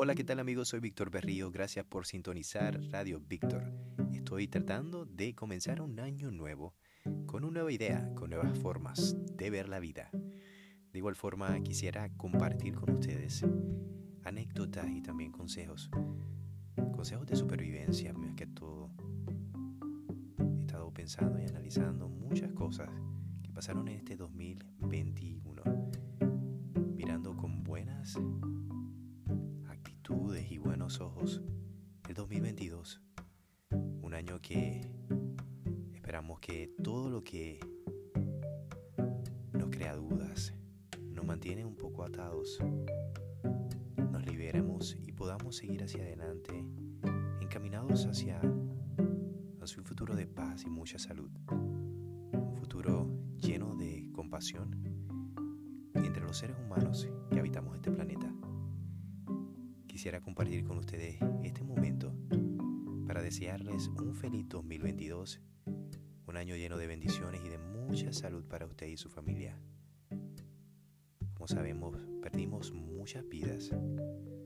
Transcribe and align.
Hola, 0.00 0.14
¿qué 0.14 0.22
tal 0.22 0.38
amigos? 0.38 0.68
Soy 0.68 0.78
Víctor 0.78 1.10
Berrío. 1.10 1.50
Gracias 1.50 1.84
por 1.84 2.06
sintonizar 2.06 2.80
Radio 2.92 3.20
Víctor. 3.20 3.64
Estoy 4.14 4.46
tratando 4.46 5.04
de 5.04 5.34
comenzar 5.34 5.80
un 5.82 5.98
año 5.98 6.30
nuevo 6.30 6.76
con 7.26 7.42
una 7.42 7.54
nueva 7.54 7.72
idea, 7.72 8.08
con 8.14 8.30
nuevas 8.30 8.56
formas 8.60 9.16
de 9.36 9.50
ver 9.50 9.68
la 9.68 9.80
vida. 9.80 10.08
De 10.12 10.98
igual 11.00 11.16
forma, 11.16 11.60
quisiera 11.64 12.16
compartir 12.16 12.76
con 12.76 12.90
ustedes 12.90 13.44
anécdotas 14.22 14.88
y 14.88 15.02
también 15.02 15.32
consejos. 15.32 15.90
Consejos 16.92 17.26
de 17.26 17.34
supervivencia, 17.34 18.12
más 18.12 18.36
que 18.36 18.46
todo. 18.46 18.92
He 20.38 20.60
estado 20.60 20.94
pensando 20.94 21.40
y 21.40 21.44
analizando 21.44 22.08
muchas 22.08 22.52
cosas 22.52 22.88
que 23.42 23.50
pasaron 23.50 23.88
en 23.88 23.96
este 23.96 24.14
2021, 24.14 25.90
mirando 26.94 27.36
con 27.36 27.64
buenas 27.64 28.16
y 30.46 30.58
buenos 30.58 31.00
ojos 31.00 31.42
el 32.08 32.14
2022. 32.14 33.00
Un 33.70 34.14
año 34.14 34.40
que 34.40 34.88
esperamos 35.94 36.38
que 36.38 36.72
todo 36.82 37.10
lo 37.10 37.24
que 37.24 37.58
nos 39.52 39.68
crea 39.70 39.96
dudas, 39.96 40.54
nos 41.10 41.24
mantiene 41.24 41.64
un 41.64 41.74
poco 41.74 42.04
atados, 42.04 42.58
nos 44.12 44.24
liberemos 44.26 44.96
y 45.02 45.12
podamos 45.12 45.56
seguir 45.56 45.82
hacia 45.82 46.02
adelante, 46.04 46.64
encaminados 47.40 48.06
hacia, 48.06 48.38
hacia 49.60 49.78
un 49.78 49.84
futuro 49.84 50.14
de 50.14 50.26
paz 50.28 50.62
y 50.64 50.70
mucha 50.70 51.00
salud. 51.00 51.30
Un 51.50 52.54
futuro 52.54 53.10
lleno 53.38 53.74
de 53.74 54.08
compasión 54.12 54.70
entre 55.94 56.22
los 56.22 56.38
seres 56.38 56.56
humanos 56.64 57.08
que 57.32 57.40
habitamos 57.40 57.74
este 57.74 57.90
planeta. 57.90 58.37
Quisiera 59.98 60.20
compartir 60.20 60.62
con 60.62 60.78
ustedes 60.78 61.18
este 61.42 61.64
momento 61.64 62.14
para 63.04 63.20
desearles 63.20 63.88
un 63.88 64.14
feliz 64.14 64.48
2022, 64.48 65.40
un 66.24 66.36
año 66.36 66.54
lleno 66.54 66.78
de 66.78 66.86
bendiciones 66.86 67.40
y 67.44 67.48
de 67.48 67.58
mucha 67.58 68.12
salud 68.12 68.44
para 68.44 68.66
usted 68.66 68.86
y 68.86 68.96
su 68.96 69.08
familia. 69.10 69.60
Como 71.34 71.48
sabemos, 71.48 71.98
perdimos 72.22 72.70
muchas 72.70 73.28
vidas 73.28 73.72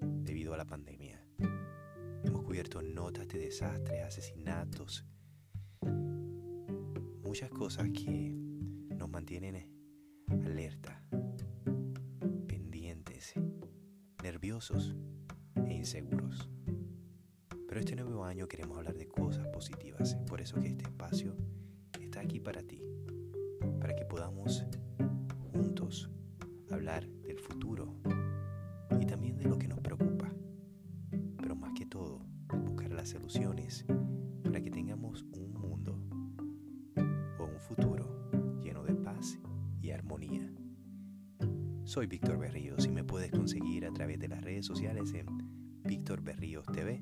debido 0.00 0.54
a 0.54 0.56
la 0.56 0.64
pandemia. 0.64 1.22
Hemos 2.24 2.42
cubierto 2.42 2.80
notas 2.80 3.28
de 3.28 3.38
desastres, 3.40 4.02
asesinatos, 4.02 5.04
muchas 7.22 7.50
cosas 7.50 7.90
que 7.90 8.32
nos 8.96 9.10
mantienen 9.10 9.68
alerta, 10.26 11.04
pendientes, 12.46 13.34
nerviosos 14.22 14.96
e 15.66 15.74
inseguros. 15.74 16.48
Pero 17.66 17.80
este 17.80 17.96
nuevo 17.96 18.24
año 18.24 18.46
queremos 18.46 18.78
hablar 18.78 18.96
de 18.96 19.06
cosas 19.06 19.46
positivas, 19.48 20.14
por 20.28 20.40
eso 20.40 20.60
que 20.60 20.68
este 20.68 20.84
espacio 20.84 21.36
está 22.00 22.20
aquí 22.20 22.40
para 22.40 22.62
ti, 22.62 22.82
para 23.80 23.94
que 23.94 24.04
podamos 24.04 24.64
juntos 25.52 26.10
hablar 26.70 27.08
del 27.08 27.38
futuro 27.38 27.96
y 29.00 29.06
también 29.06 29.36
de 29.36 29.44
lo 29.44 29.58
que 29.58 29.68
nos 29.68 29.80
preocupa, 29.80 30.32
pero 31.38 31.56
más 31.56 31.72
que 31.74 31.86
todo 31.86 32.24
buscar 32.48 32.92
las 32.92 33.10
soluciones 33.10 33.84
para 34.42 34.60
que 34.60 34.70
tengamos 34.70 35.24
un 35.32 35.52
mundo 35.52 35.98
o 37.38 37.44
un 37.44 37.60
futuro 37.60 38.30
lleno 38.60 38.84
de 38.84 38.94
paz 38.94 39.38
y 39.80 39.90
armonía. 39.90 40.63
Soy 41.94 42.08
Víctor 42.08 42.38
Berríos 42.38 42.84
y 42.86 42.90
me 42.90 43.04
puedes 43.04 43.30
conseguir 43.30 43.86
a 43.86 43.92
través 43.92 44.18
de 44.18 44.26
las 44.26 44.42
redes 44.42 44.66
sociales 44.66 45.14
en 45.14 45.26
Víctor 45.84 46.22
Berríos 46.22 46.66
TV, 46.66 47.00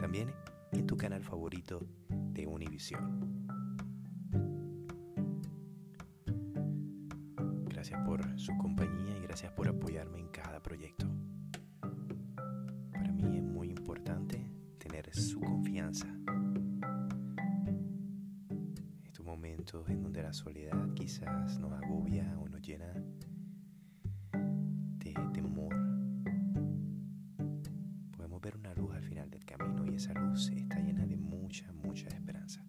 también 0.00 0.32
en 0.72 0.86
tu 0.86 0.96
canal 0.96 1.22
favorito 1.22 1.86
de 2.08 2.46
Univision. 2.46 3.46
Gracias 7.66 8.00
por 8.06 8.40
su 8.40 8.56
compañía 8.56 9.18
y 9.18 9.20
gracias 9.20 9.52
por 9.52 9.68
apoyarme 9.68 10.20
en 10.20 10.28
cada 10.28 10.62
proyecto. 10.62 11.06
Para 12.92 13.12
mí 13.12 13.36
es 13.36 13.42
muy 13.42 13.68
importante 13.68 14.50
tener 14.78 15.14
su 15.14 15.38
confianza. 15.38 16.08
Estos 19.04 19.26
momentos 19.26 19.86
en 19.90 20.02
donde 20.02 20.22
la 20.22 20.32
soledad 20.32 20.94
quizás 20.94 21.58
nos 21.58 21.74
agobia 21.74 22.38
o 22.40 22.48
nos 22.48 22.62
llena 22.62 22.94
ver 28.40 28.56
una 28.56 28.74
luz 28.74 28.94
al 28.94 29.02
final 29.02 29.30
del 29.30 29.44
camino 29.44 29.86
y 29.86 29.96
esa 29.96 30.12
luz 30.14 30.50
está 30.50 30.78
llena 30.80 31.06
de 31.06 31.16
mucha, 31.16 31.72
mucha 31.72 32.08
esperanza. 32.08 32.64